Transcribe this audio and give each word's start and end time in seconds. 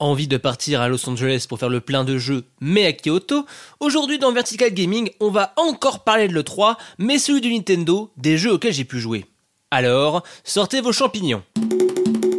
Envie 0.00 0.28
de 0.28 0.38
partir 0.38 0.80
à 0.80 0.88
Los 0.88 1.06
Angeles 1.10 1.44
pour 1.46 1.58
faire 1.58 1.68
le 1.68 1.82
plein 1.82 2.04
de 2.04 2.16
jeux, 2.16 2.44
mais 2.62 2.86
à 2.86 2.92
Kyoto 2.94 3.44
Aujourd'hui 3.80 4.18
dans 4.18 4.32
Vertical 4.32 4.72
Gaming, 4.72 5.10
on 5.20 5.30
va 5.30 5.52
encore 5.58 6.04
parler 6.04 6.26
de 6.26 6.32
l'E3, 6.32 6.76
mais 6.96 7.18
celui 7.18 7.42
du 7.42 7.52
Nintendo, 7.52 8.10
des 8.16 8.38
jeux 8.38 8.54
auxquels 8.54 8.72
j'ai 8.72 8.84
pu 8.86 8.98
jouer. 8.98 9.26
Alors, 9.70 10.22
sortez 10.42 10.80
vos 10.80 10.92
champignons. 10.92 11.42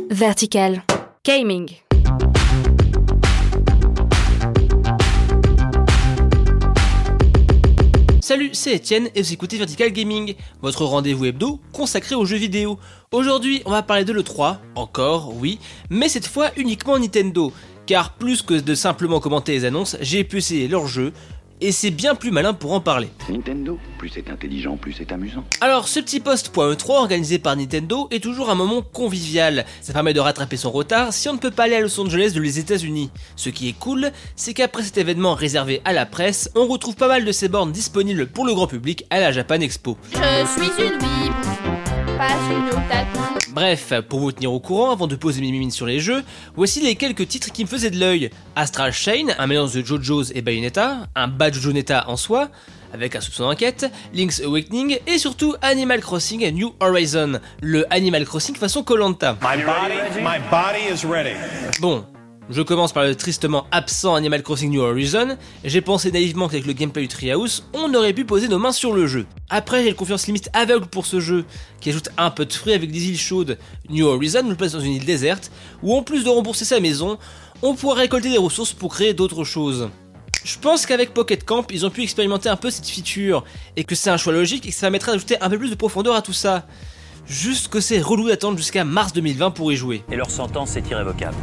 Vertical 0.09 0.81
Gaming. 1.23 1.69
Salut, 8.31 8.51
c'est 8.53 8.77
Etienne 8.77 9.09
et 9.13 9.23
vous 9.23 9.33
écoutez 9.33 9.57
Vertical 9.57 9.91
Gaming, 9.91 10.35
votre 10.61 10.85
rendez-vous 10.85 11.25
hebdo 11.25 11.59
consacré 11.73 12.15
aux 12.15 12.23
jeux 12.23 12.37
vidéo. 12.37 12.79
Aujourd'hui, 13.11 13.61
on 13.65 13.71
va 13.71 13.83
parler 13.83 14.05
de 14.05 14.13
l'E3, 14.13 14.55
encore, 14.75 15.35
oui, 15.35 15.59
mais 15.89 16.07
cette 16.07 16.27
fois 16.27 16.49
uniquement 16.55 16.97
Nintendo, 16.97 17.51
car 17.85 18.13
plus 18.13 18.41
que 18.41 18.53
de 18.53 18.73
simplement 18.73 19.19
commenter 19.19 19.51
les 19.51 19.65
annonces, 19.65 19.97
j'ai 19.99 20.23
pu 20.23 20.37
essayer 20.37 20.69
leurs 20.69 20.87
jeux, 20.87 21.11
et 21.61 21.71
c'est 21.71 21.91
bien 21.91 22.15
plus 22.15 22.31
malin 22.31 22.53
pour 22.53 22.73
en 22.73 22.81
parler. 22.81 23.09
Nintendo, 23.29 23.79
plus 23.97 24.09
c'est 24.09 24.29
intelligent, 24.29 24.77
plus 24.77 24.93
c'est 24.93 25.11
amusant. 25.11 25.43
Alors, 25.61 25.87
ce 25.87 25.99
petit 25.99 26.19
post.e3 26.19 26.91
organisé 26.91 27.39
par 27.39 27.55
Nintendo 27.55 28.07
est 28.11 28.21
toujours 28.21 28.49
un 28.49 28.55
moment 28.55 28.81
convivial. 28.81 29.65
Ça 29.81 29.93
permet 29.93 30.13
de 30.13 30.19
rattraper 30.19 30.57
son 30.57 30.71
retard 30.71 31.13
si 31.13 31.29
on 31.29 31.33
ne 31.33 31.37
peut 31.37 31.51
pas 31.51 31.63
aller 31.63 31.75
à 31.75 31.81
Los 31.81 31.99
Angeles 31.99 32.31
de 32.35 32.41
les 32.41 32.59
États-Unis. 32.59 33.11
Ce 33.35 33.49
qui 33.49 33.69
est 33.69 33.77
cool, 33.77 34.11
c'est 34.35 34.53
qu'après 34.53 34.83
cet 34.83 34.97
événement 34.97 35.35
réservé 35.35 35.81
à 35.85 35.93
la 35.93 36.05
presse, 36.05 36.49
on 36.55 36.67
retrouve 36.67 36.95
pas 36.95 37.07
mal 37.07 37.25
de 37.25 37.31
ces 37.31 37.47
bornes 37.47 37.71
disponibles 37.71 38.27
pour 38.27 38.45
le 38.45 38.53
grand 38.53 38.67
public 38.67 39.05
à 39.09 39.19
la 39.19 39.31
Japan 39.31 39.61
Expo. 39.61 39.97
Je 40.13 40.17
suis 40.17 40.83
une 40.83 40.97
bip, 40.97 42.17
pas 42.17 42.35
une 42.49 42.67
otaku. 42.69 43.40
Bref, 43.53 43.93
pour 44.07 44.19
vous 44.21 44.31
tenir 44.31 44.53
au 44.53 44.61
courant 44.61 44.91
avant 44.91 45.07
de 45.07 45.15
poser 45.15 45.41
mes 45.41 45.51
mimines 45.51 45.71
sur 45.71 45.85
les 45.85 45.99
jeux, 45.99 46.23
voici 46.55 46.79
les 46.79 46.95
quelques 46.95 47.27
titres 47.27 47.51
qui 47.51 47.63
me 47.63 47.69
faisaient 47.69 47.89
de 47.89 47.99
l'œil. 47.99 48.29
Astral 48.55 48.93
Chain, 48.93 49.27
un 49.37 49.47
mélange 49.47 49.73
de 49.73 49.85
JoJo's 49.85 50.31
et 50.33 50.41
Bayonetta, 50.41 51.07
un 51.15 51.27
bad 51.27 51.53
JoJonetta 51.53 52.05
en 52.07 52.15
soi, 52.15 52.49
avec 52.93 53.15
un 53.15 53.21
soupçon 53.21 53.43
d'enquête, 53.43 53.91
Link's 54.13 54.41
Awakening 54.41 54.99
et 55.05 55.17
surtout 55.17 55.55
Animal 55.61 55.99
Crossing 55.99 56.49
New 56.51 56.73
Horizon, 56.79 57.39
le 57.61 57.85
Animal 57.93 58.25
Crossing 58.25 58.55
façon 58.55 58.83
Colanta. 58.83 59.37
Bon, 61.81 62.05
je 62.51 62.61
commence 62.61 62.91
par 62.91 63.03
le 63.03 63.15
tristement 63.15 63.65
absent 63.71 64.13
Animal 64.13 64.43
Crossing 64.43 64.71
New 64.71 64.81
Horizon, 64.81 65.37
j'ai 65.63 65.79
pensé 65.79 66.11
naïvement 66.11 66.49
qu'avec 66.49 66.65
le 66.65 66.73
gameplay 66.73 67.03
du 67.03 67.07
Treehouse, 67.07 67.63
on 67.73 67.93
aurait 67.93 68.13
pu 68.13 68.25
poser 68.25 68.49
nos 68.49 68.59
mains 68.59 68.73
sur 68.73 68.93
le 68.93 69.07
jeu. 69.07 69.25
Après, 69.49 69.83
j'ai 69.83 69.89
une 69.89 69.95
confiance 69.95 70.27
limite 70.27 70.49
aveugle 70.51 70.87
pour 70.87 71.05
ce 71.05 71.21
jeu, 71.21 71.45
qui 71.79 71.89
ajoute 71.89 72.09
un 72.17 72.29
peu 72.29 72.45
de 72.45 72.51
fruits 72.51 72.73
avec 72.73 72.91
des 72.91 73.07
îles 73.07 73.17
chaudes. 73.17 73.57
New 73.89 74.05
Horizon 74.05 74.43
nous 74.43 74.55
place 74.55 74.73
dans 74.73 74.81
une 74.81 74.93
île 74.93 75.05
déserte, 75.05 75.49
où 75.81 75.95
en 75.95 76.03
plus 76.03 76.25
de 76.25 76.29
rembourser 76.29 76.65
sa 76.65 76.81
maison, 76.81 77.17
on 77.61 77.73
pourra 77.75 77.95
récolter 77.95 78.29
des 78.29 78.37
ressources 78.37 78.73
pour 78.73 78.93
créer 78.93 79.13
d'autres 79.13 79.45
choses. 79.45 79.89
Je 80.43 80.57
pense 80.57 80.85
qu'avec 80.85 81.13
Pocket 81.13 81.45
Camp, 81.45 81.65
ils 81.71 81.85
ont 81.85 81.91
pu 81.91 82.01
expérimenter 82.01 82.49
un 82.49 82.57
peu 82.57 82.69
cette 82.69 82.87
feature, 82.87 83.45
et 83.77 83.85
que 83.85 83.95
c'est 83.95 84.09
un 84.09 84.17
choix 84.17 84.33
logique 84.33 84.65
et 84.65 84.69
que 84.69 84.75
ça 84.75 84.81
permettra 84.81 85.13
d'ajouter 85.13 85.39
un 85.39 85.49
peu 85.49 85.57
plus 85.57 85.69
de 85.69 85.75
profondeur 85.75 86.15
à 86.15 86.21
tout 86.21 86.33
ça. 86.33 86.67
Juste 87.27 87.69
que 87.69 87.79
c'est 87.79 88.01
relou 88.01 88.27
d'attendre 88.27 88.57
jusqu'à 88.57 88.83
mars 88.83 89.13
2020 89.13 89.51
pour 89.51 89.71
y 89.71 89.77
jouer. 89.77 90.03
Et 90.11 90.17
leur 90.17 90.29
sentence 90.29 90.75
est 90.75 90.89
irrévocable. 90.89 91.37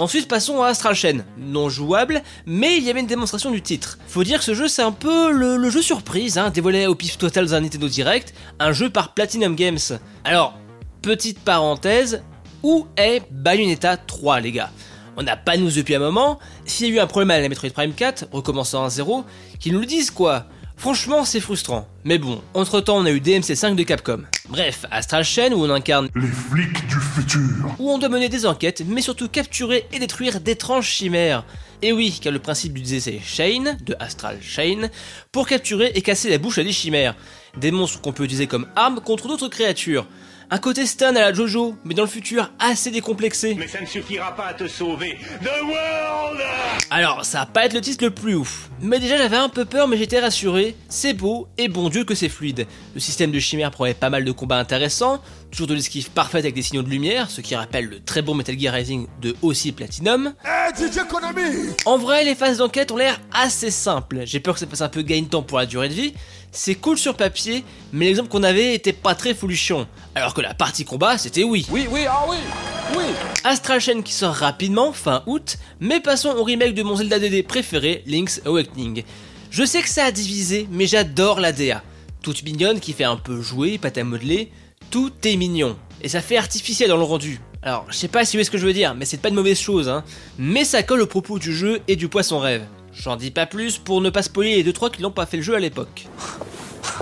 Ensuite, 0.00 0.28
passons 0.28 0.62
à 0.62 0.68
Astral 0.68 0.94
Chain, 0.94 1.18
non 1.36 1.68
jouable, 1.68 2.22
mais 2.46 2.78
il 2.78 2.84
y 2.84 2.88
avait 2.88 3.00
une 3.00 3.06
démonstration 3.06 3.50
du 3.50 3.60
titre. 3.60 3.98
Faut 4.08 4.24
dire 4.24 4.38
que 4.38 4.44
ce 4.46 4.54
jeu, 4.54 4.66
c'est 4.66 4.80
un 4.80 4.92
peu 4.92 5.30
le, 5.30 5.68
jeu 5.68 5.82
surprise, 5.82 6.38
hein, 6.38 6.48
dévoilé 6.48 6.86
au 6.86 6.94
pif 6.94 7.18
total 7.18 7.44
dans 7.44 7.56
un 7.56 7.60
Nintendo 7.60 7.86
Direct, 7.86 8.32
un 8.60 8.72
jeu 8.72 8.88
par 8.88 9.12
Platinum 9.12 9.54
Games. 9.54 9.78
Alors, 10.24 10.54
petite 11.02 11.40
parenthèse, 11.40 12.22
où 12.62 12.86
est 12.96 13.24
Bayonetta 13.30 13.98
3, 13.98 14.40
les 14.40 14.52
gars? 14.52 14.70
On 15.18 15.22
n'a 15.22 15.36
pas 15.36 15.58
news 15.58 15.70
depuis 15.70 15.96
un 15.96 15.98
moment, 15.98 16.38
s'il 16.64 16.88
y 16.88 16.92
a 16.92 16.94
eu 16.94 16.98
un 16.98 17.06
problème 17.06 17.30
à 17.32 17.38
la 17.38 17.46
Metroid 17.50 17.68
Prime 17.68 17.92
4, 17.92 18.28
recommençant 18.32 18.82
à 18.82 18.88
0, 18.88 19.26
qu'ils 19.58 19.74
nous 19.74 19.80
le 19.80 19.86
disent 19.86 20.10
quoi 20.10 20.46
Franchement, 20.80 21.26
c'est 21.26 21.40
frustrant. 21.40 21.86
Mais 22.04 22.16
bon, 22.16 22.40
entre 22.54 22.80
temps, 22.80 22.96
on 22.96 23.04
a 23.04 23.10
eu 23.10 23.20
DMC 23.20 23.54
5 23.54 23.76
de 23.76 23.82
Capcom. 23.82 24.22
Bref, 24.48 24.86
Astral 24.90 25.24
Chain 25.24 25.52
où 25.52 25.62
on 25.62 25.68
incarne 25.68 26.08
Les 26.14 26.26
flics 26.26 26.86
du 26.86 26.94
futur. 26.94 27.66
où 27.78 27.90
on 27.90 27.98
doit 27.98 28.08
mener 28.08 28.30
des 28.30 28.46
enquêtes, 28.46 28.82
mais 28.86 29.02
surtout 29.02 29.28
capturer 29.28 29.84
et 29.92 29.98
détruire 29.98 30.40
d'étranges 30.40 30.86
chimères. 30.86 31.44
Et 31.82 31.92
oui, 31.92 32.18
car 32.22 32.32
le 32.32 32.38
principe 32.38 32.72
du 32.72 32.80
DCC 32.80 33.20
Chain, 33.22 33.76
de 33.84 33.94
Astral 34.00 34.38
Chain, 34.40 34.88
pour 35.32 35.46
capturer 35.46 35.92
et 35.94 36.00
casser 36.00 36.30
la 36.30 36.38
bouche 36.38 36.56
à 36.56 36.64
des 36.64 36.72
chimères. 36.72 37.14
Des 37.58 37.72
monstres 37.72 38.00
qu'on 38.00 38.12
peut 38.14 38.24
utiliser 38.24 38.46
comme 38.46 38.66
armes 38.74 39.00
contre 39.02 39.28
d'autres 39.28 39.48
créatures. 39.48 40.06
Un 40.52 40.58
côté 40.58 40.84
stun 40.84 41.14
à 41.14 41.20
la 41.20 41.32
Jojo, 41.32 41.76
mais 41.84 41.94
dans 41.94 42.02
le 42.02 42.08
futur 42.08 42.50
assez 42.58 42.90
décomplexé. 42.90 43.54
Mais 43.56 43.68
ça 43.68 43.80
ne 43.80 43.86
suffira 43.86 44.34
pas 44.34 44.46
à 44.46 44.54
te 44.54 44.66
sauver. 44.66 45.16
The 45.44 45.62
World 45.62 46.40
Alors, 46.90 47.24
ça 47.24 47.38
va 47.38 47.46
pas 47.46 47.66
être 47.66 47.72
le 47.72 47.80
titre 47.80 48.02
le 48.02 48.10
plus 48.10 48.34
ouf. 48.34 48.68
Mais 48.80 48.98
déjà, 48.98 49.16
j'avais 49.16 49.36
un 49.36 49.48
peu 49.48 49.64
peur, 49.64 49.86
mais 49.86 49.96
j'étais 49.96 50.18
rassuré. 50.18 50.74
C'est 50.88 51.12
beau, 51.12 51.46
et 51.56 51.68
bon 51.68 51.88
Dieu 51.88 52.02
que 52.02 52.16
c'est 52.16 52.28
fluide. 52.28 52.66
Le 52.94 53.00
système 53.00 53.30
de 53.30 53.38
chimère 53.38 53.70
promet 53.70 53.94
pas 53.94 54.10
mal 54.10 54.24
de 54.24 54.32
combats 54.32 54.58
intéressants, 54.58 55.22
toujours 55.50 55.66
de 55.66 55.74
l'esquive 55.74 56.10
parfaite 56.10 56.44
avec 56.44 56.54
des 56.54 56.62
signaux 56.62 56.82
de 56.82 56.88
lumière, 56.88 57.30
ce 57.30 57.40
qui 57.40 57.54
rappelle 57.54 57.86
le 57.86 58.00
très 58.00 58.22
bon 58.22 58.34
Metal 58.34 58.58
Gear 58.58 58.72
Rising 58.72 59.06
de 59.20 59.34
aussi 59.42 59.72
Platinum. 59.72 60.32
Eh, 60.44 60.76
DJ 60.76 61.06
Konami 61.08 61.70
En 61.84 61.98
vrai, 61.98 62.24
les 62.24 62.34
phases 62.34 62.58
d'enquête 62.58 62.90
ont 62.92 62.96
l'air 62.96 63.20
assez 63.32 63.70
simples. 63.70 64.22
J'ai 64.24 64.40
peur 64.40 64.54
que 64.54 64.60
ça 64.60 64.66
fasse 64.66 64.80
un 64.80 64.88
peu 64.88 65.02
gain 65.02 65.22
de 65.22 65.26
temps 65.26 65.42
pour 65.42 65.58
la 65.58 65.66
durée 65.66 65.88
de 65.88 65.94
vie. 65.94 66.14
C'est 66.52 66.74
cool 66.74 66.98
sur 66.98 67.16
papier, 67.16 67.64
mais 67.92 68.06
l'exemple 68.06 68.28
qu'on 68.28 68.42
avait 68.42 68.74
était 68.74 68.92
pas 68.92 69.14
très 69.14 69.34
folution. 69.34 69.86
Alors 70.14 70.34
que 70.34 70.40
la 70.40 70.54
partie 70.54 70.84
combat, 70.84 71.18
c'était 71.18 71.44
oui. 71.44 71.66
Oui, 71.70 71.86
oui, 71.90 72.00
ah 72.08 72.24
oui, 72.28 72.36
oui. 72.96 73.04
Astral 73.44 73.80
Chain 73.80 74.02
qui 74.02 74.12
sort 74.12 74.34
rapidement, 74.34 74.92
fin 74.92 75.22
août, 75.26 75.58
mais 75.78 76.00
passons 76.00 76.30
au 76.30 76.42
remake 76.42 76.74
de 76.74 76.82
mon 76.82 76.96
Zelda 76.96 77.18
2D 77.18 77.44
préféré, 77.44 78.02
Link's 78.06 78.40
Awakening. 78.44 79.04
Je 79.50 79.64
sais 79.64 79.82
que 79.82 79.88
ça 79.88 80.04
a 80.04 80.10
divisé, 80.10 80.68
mais 80.70 80.86
j'adore 80.86 81.40
la 81.40 81.52
DA. 81.52 81.82
Toute 82.22 82.42
mignonne 82.42 82.80
qui 82.80 82.92
fait 82.92 83.04
un 83.04 83.16
peu 83.16 83.40
jouer, 83.40 83.78
pâte 83.78 83.98
à 83.98 84.04
modeler, 84.04 84.50
tout 84.90 85.12
est 85.24 85.36
mignon. 85.36 85.76
Et 86.02 86.08
ça 86.08 86.20
fait 86.20 86.36
artificiel 86.36 86.88
dans 86.88 86.96
le 86.96 87.02
rendu. 87.02 87.40
Alors, 87.62 87.86
je 87.88 87.96
sais 87.96 88.08
pas 88.08 88.24
si 88.24 88.32
vous 88.36 88.38
voyez 88.38 88.44
ce 88.44 88.50
que 88.50 88.58
je 88.58 88.66
veux 88.66 88.72
dire, 88.72 88.94
mais 88.94 89.04
c'est 89.04 89.18
pas 89.18 89.28
une 89.28 89.34
mauvaise 89.34 89.58
chose, 89.58 89.88
hein. 89.88 90.02
Mais 90.38 90.64
ça 90.64 90.82
colle 90.82 91.02
au 91.02 91.06
propos 91.06 91.38
du 91.38 91.54
jeu 91.54 91.80
et 91.88 91.96
du 91.96 92.08
poisson 92.08 92.38
rêve. 92.38 92.64
J'en 92.92 93.16
dis 93.16 93.30
pas 93.30 93.46
plus 93.46 93.78
pour 93.78 94.00
ne 94.00 94.10
pas 94.10 94.22
spoiler 94.22 94.62
les 94.62 94.72
2-3 94.72 94.90
qui 94.90 95.02
n'ont 95.02 95.10
pas 95.10 95.26
fait 95.26 95.36
le 95.36 95.42
jeu 95.42 95.54
à 95.54 95.60
l'époque. 95.60 96.06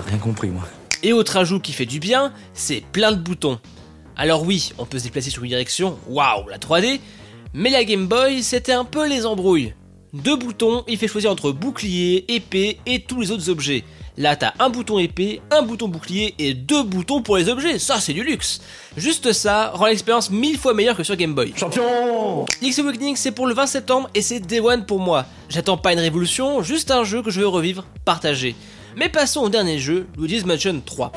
Rien 0.07 0.17
compris, 0.17 0.49
moi. 0.49 0.67
Et 1.01 1.13
autre 1.13 1.37
ajout 1.37 1.59
qui 1.59 1.71
fait 1.71 1.85
du 1.85 1.99
bien, 1.99 2.33
c'est 2.53 2.83
plein 2.91 3.11
de 3.11 3.17
boutons. 3.17 3.59
Alors 4.17 4.43
oui, 4.43 4.73
on 4.77 4.85
peut 4.85 4.99
se 4.99 5.05
déplacer 5.05 5.29
sur 5.29 5.43
une 5.43 5.49
direction, 5.49 5.97
waouh, 6.07 6.47
la 6.49 6.57
3D, 6.57 6.99
mais 7.53 7.69
la 7.69 7.85
Game 7.85 8.07
Boy, 8.07 8.43
c'était 8.43 8.73
un 8.73 8.83
peu 8.83 9.07
les 9.07 9.25
embrouilles. 9.25 9.73
Deux 10.11 10.35
boutons, 10.35 10.83
il 10.87 10.97
fait 10.97 11.07
choisir 11.07 11.31
entre 11.31 11.51
bouclier, 11.51 12.25
épée 12.33 12.79
et 12.85 13.01
tous 13.01 13.21
les 13.21 13.31
autres 13.31 13.49
objets. 13.49 13.85
Là, 14.19 14.35
t'as 14.35 14.51
un 14.59 14.69
bouton 14.69 14.99
épée, 14.99 15.41
un 15.49 15.61
bouton 15.61 15.87
bouclier 15.87 16.35
et 16.39 16.53
deux 16.53 16.83
boutons 16.83 17.21
pour 17.21 17.37
les 17.37 17.47
objets. 17.47 17.79
Ça, 17.79 18.01
c'est 18.01 18.11
du 18.11 18.21
luxe. 18.21 18.59
Juste 18.97 19.31
ça 19.31 19.71
rend 19.73 19.85
l'expérience 19.85 20.29
mille 20.29 20.57
fois 20.57 20.73
meilleure 20.73 20.97
que 20.97 21.03
sur 21.05 21.15
Game 21.15 21.33
Boy. 21.33 21.53
Champion 21.55 22.45
Link's 22.61 22.79
Awakening, 22.79 23.15
c'est 23.15 23.31
pour 23.31 23.47
le 23.47 23.53
20 23.53 23.65
septembre 23.65 24.09
et 24.13 24.21
c'est 24.21 24.41
Day 24.41 24.59
One 24.59 24.85
pour 24.85 24.99
moi. 24.99 25.25
J'attends 25.47 25.77
pas 25.77 25.93
une 25.93 25.99
révolution, 25.99 26.61
juste 26.61 26.91
un 26.91 27.05
jeu 27.05 27.21
que 27.21 27.31
je 27.31 27.39
veux 27.39 27.47
revivre, 27.47 27.85
partager. 28.03 28.57
Mais 28.97 29.07
passons 29.07 29.39
au 29.39 29.49
dernier 29.49 29.79
jeu, 29.79 30.05
Luigi's 30.17 30.45
Mansion 30.45 30.81
3. 30.85 31.13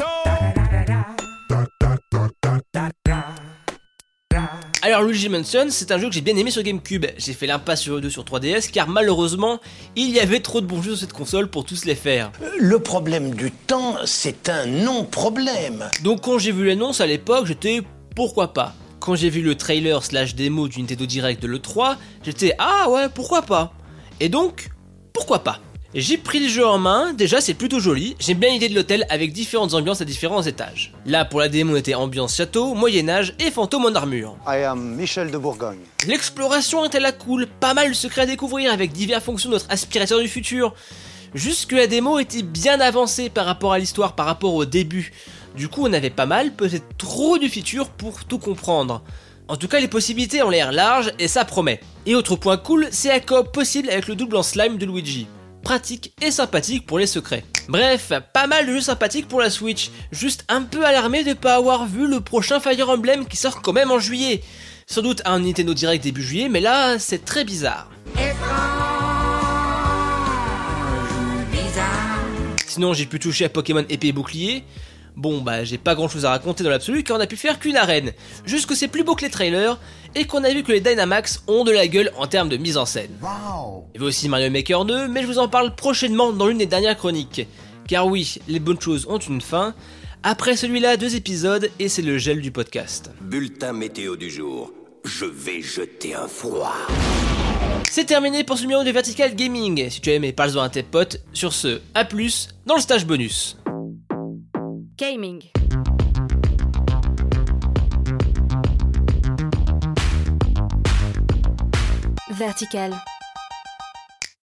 Alors 4.92 5.04
Luigi 5.04 5.30
Mansion, 5.30 5.68
c'est 5.70 5.90
un 5.90 5.96
jeu 5.96 6.08
que 6.08 6.14
j'ai 6.14 6.20
bien 6.20 6.36
aimé 6.36 6.50
sur 6.50 6.62
GameCube. 6.62 7.06
J'ai 7.16 7.32
fait 7.32 7.46
l'impasse 7.46 7.80
sur 7.80 7.98
E2 7.98 8.10
sur 8.10 8.24
3DS 8.24 8.70
car 8.70 8.88
malheureusement, 8.88 9.58
il 9.96 10.10
y 10.10 10.20
avait 10.20 10.40
trop 10.40 10.60
de 10.60 10.66
bons 10.66 10.82
jeux 10.82 10.90
sur 10.90 11.00
cette 11.00 11.14
console 11.14 11.48
pour 11.48 11.64
tous 11.64 11.86
les 11.86 11.94
faire. 11.94 12.30
Le 12.58 12.78
problème 12.78 13.34
du 13.34 13.50
temps, 13.52 13.96
c'est 14.04 14.50
un 14.50 14.66
non-problème. 14.66 15.88
Donc 16.02 16.20
quand 16.20 16.38
j'ai 16.38 16.52
vu 16.52 16.66
l'annonce 16.66 17.00
à 17.00 17.06
l'époque, 17.06 17.46
j'étais 17.46 17.80
pourquoi 18.14 18.52
pas. 18.52 18.74
Quand 19.00 19.14
j'ai 19.14 19.30
vu 19.30 19.40
le 19.40 19.54
trailer 19.54 20.04
slash 20.04 20.34
démo 20.34 20.68
du 20.68 20.80
Nintendo 20.80 21.06
Direct 21.06 21.42
de 21.42 21.48
l'E3, 21.48 21.96
j'étais 22.22 22.54
ah 22.58 22.90
ouais, 22.90 23.08
pourquoi 23.08 23.40
pas. 23.40 23.72
Et 24.20 24.28
donc, 24.28 24.68
pourquoi 25.14 25.42
pas. 25.42 25.58
J'ai 25.94 26.16
pris 26.16 26.40
le 26.40 26.48
jeu 26.48 26.66
en 26.66 26.78
main, 26.78 27.12
déjà 27.12 27.42
c'est 27.42 27.52
plutôt 27.52 27.78
joli, 27.78 28.16
j'aime 28.18 28.38
bien 28.38 28.48
l'idée 28.48 28.70
de 28.70 28.74
l'hôtel 28.74 29.04
avec 29.10 29.30
différentes 29.30 29.74
ambiances 29.74 30.00
à 30.00 30.06
différents 30.06 30.40
étages. 30.40 30.94
Là 31.04 31.26
pour 31.26 31.38
la 31.38 31.50
démo 31.50 31.74
on 31.74 31.76
était 31.76 31.92
ambiance 31.92 32.34
château, 32.34 32.72
moyen-âge 32.72 33.34
et 33.38 33.50
fantôme 33.50 33.84
en 33.84 33.94
armure. 33.94 34.38
I 34.46 34.62
am 34.64 34.94
Michel 34.94 35.30
de 35.30 35.36
Bourgogne. 35.36 35.80
L'exploration 36.06 36.82
était 36.86 36.98
la 36.98 37.12
cool, 37.12 37.46
pas 37.46 37.74
mal 37.74 37.90
de 37.90 37.92
secrets 37.92 38.22
à 38.22 38.26
découvrir 38.26 38.72
avec 38.72 38.92
diverses 38.92 39.24
fonctions 39.24 39.50
de 39.50 39.56
notre 39.56 39.70
aspirateur 39.70 40.18
du 40.18 40.28
futur. 40.28 40.72
Juste 41.34 41.68
que 41.68 41.76
la 41.76 41.86
démo 41.86 42.18
était 42.18 42.42
bien 42.42 42.80
avancée 42.80 43.28
par 43.28 43.44
rapport 43.44 43.74
à 43.74 43.78
l'histoire, 43.78 44.14
par 44.14 44.24
rapport 44.24 44.54
au 44.54 44.64
début. 44.64 45.12
Du 45.58 45.68
coup 45.68 45.82
on 45.84 45.92
avait 45.92 46.08
pas 46.08 46.24
mal, 46.24 46.54
peut-être 46.54 46.96
trop 46.96 47.36
du 47.36 47.50
futur 47.50 47.90
pour 47.90 48.24
tout 48.24 48.38
comprendre. 48.38 49.02
En 49.46 49.56
tout 49.56 49.68
cas, 49.68 49.80
les 49.80 49.88
possibilités 49.88 50.42
ont 50.42 50.48
l'air 50.48 50.72
larges 50.72 51.12
et 51.18 51.28
ça 51.28 51.44
promet. 51.44 51.80
Et 52.06 52.14
autre 52.14 52.36
point 52.36 52.56
cool, 52.56 52.88
c'est 52.90 53.08
la 53.08 53.20
coop 53.20 53.52
possible 53.52 53.90
avec 53.90 54.06
le 54.06 54.14
double 54.14 54.36
en 54.36 54.42
slime 54.42 54.78
de 54.78 54.86
Luigi. 54.86 55.26
Pratique 55.62 56.12
et 56.20 56.30
sympathique 56.30 56.86
pour 56.86 56.98
les 56.98 57.06
secrets. 57.06 57.44
Bref, 57.68 58.12
pas 58.32 58.46
mal 58.46 58.66
de 58.66 58.72
jeux 58.72 58.80
sympathiques 58.80 59.28
pour 59.28 59.40
la 59.40 59.50
Switch. 59.50 59.90
Juste 60.10 60.44
un 60.48 60.62
peu 60.62 60.84
alarmé 60.84 61.22
de 61.22 61.34
pas 61.34 61.54
avoir 61.54 61.86
vu 61.86 62.08
le 62.08 62.20
prochain 62.20 62.58
Fire 62.58 62.90
Emblem 62.90 63.26
qui 63.26 63.36
sort 63.36 63.62
quand 63.62 63.72
même 63.72 63.90
en 63.90 64.00
juillet. 64.00 64.42
Sans 64.86 65.02
doute 65.02 65.22
un 65.24 65.38
Nintendo 65.38 65.72
Direct 65.72 66.02
début 66.02 66.22
juillet, 66.22 66.48
mais 66.48 66.60
là, 66.60 66.98
c'est 66.98 67.24
très 67.24 67.44
bizarre. 67.44 67.88
Sinon, 72.66 72.94
j'ai 72.94 73.06
pu 73.06 73.18
toucher 73.18 73.44
à 73.44 73.48
Pokémon 73.48 73.84
épée 73.88 74.08
et 74.08 74.12
bouclier. 74.12 74.64
Bon, 75.16 75.40
bah, 75.40 75.64
j'ai 75.64 75.78
pas 75.78 75.94
grand 75.94 76.08
chose 76.08 76.24
à 76.24 76.30
raconter 76.30 76.64
dans 76.64 76.70
l'absolu 76.70 77.02
car 77.02 77.18
on 77.18 77.20
a 77.20 77.26
pu 77.26 77.36
faire 77.36 77.58
qu'une 77.58 77.76
arène. 77.76 78.12
Juste 78.46 78.66
que 78.66 78.74
c'est 78.74 78.88
plus 78.88 79.04
beau 79.04 79.14
que 79.14 79.24
les 79.24 79.30
trailers 79.30 79.78
et 80.14 80.24
qu'on 80.24 80.44
a 80.44 80.50
vu 80.50 80.62
que 80.62 80.72
les 80.72 80.80
Dynamax 80.80 81.42
ont 81.46 81.64
de 81.64 81.72
la 81.72 81.86
gueule 81.86 82.10
en 82.16 82.26
termes 82.26 82.48
de 82.48 82.56
mise 82.56 82.76
en 82.76 82.86
scène. 82.86 83.10
Il 83.20 83.94
y 83.94 83.98
avait 83.98 84.06
aussi 84.06 84.28
Mario 84.28 84.50
Maker 84.50 84.84
2, 84.84 85.08
mais 85.08 85.22
je 85.22 85.26
vous 85.26 85.38
en 85.38 85.48
parle 85.48 85.74
prochainement 85.74 86.32
dans 86.32 86.46
l'une 86.46 86.58
des 86.58 86.66
dernières 86.66 86.96
chroniques. 86.96 87.46
Car 87.88 88.06
oui, 88.06 88.36
les 88.48 88.60
bonnes 88.60 88.80
choses 88.80 89.06
ont 89.08 89.18
une 89.18 89.40
fin. 89.40 89.74
Après 90.22 90.56
celui-là, 90.56 90.96
deux 90.96 91.16
épisodes 91.16 91.68
et 91.78 91.88
c'est 91.88 92.02
le 92.02 92.16
gel 92.16 92.40
du 92.40 92.52
podcast. 92.52 93.10
Bulletin 93.20 93.72
météo 93.72 94.16
du 94.16 94.30
jour. 94.30 94.72
Je 95.04 95.24
vais 95.24 95.60
jeter 95.62 96.14
un 96.14 96.28
froid. 96.28 96.74
C'est 97.90 98.04
terminé 98.04 98.44
pour 98.44 98.56
ce 98.56 98.62
numéro 98.62 98.84
de 98.84 98.90
Vertical 98.90 99.34
Gaming. 99.34 99.90
Si 99.90 100.00
tu 100.00 100.10
as 100.10 100.14
aimé, 100.14 100.32
parle-en 100.32 100.62
à 100.62 100.68
tes 100.70 100.82
potes. 100.82 101.20
Sur 101.32 101.52
ce, 101.52 101.80
à 101.94 102.04
plus 102.04 102.48
dans 102.66 102.76
le 102.76 102.80
stage 102.80 103.04
bonus. 103.04 103.58
Gaming. 105.02 105.42
Vertical. 112.30 113.11